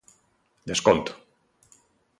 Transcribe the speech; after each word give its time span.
Desconto. 0.69 1.11